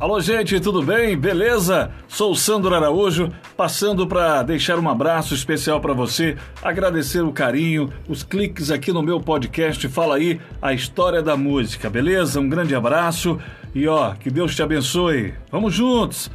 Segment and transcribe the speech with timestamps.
[0.00, 1.14] Alô, gente, tudo bem?
[1.14, 1.90] Beleza?
[2.08, 7.92] Sou o Sandro Araújo, passando para deixar um abraço especial para você, agradecer o carinho,
[8.08, 12.40] os cliques aqui no meu podcast Fala aí a história da música, beleza?
[12.40, 13.38] Um grande abraço
[13.74, 15.34] e ó, que Deus te abençoe.
[15.52, 16.30] Vamos juntos.